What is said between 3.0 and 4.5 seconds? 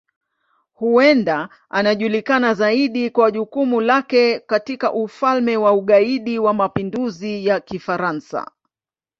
kwa jukumu lake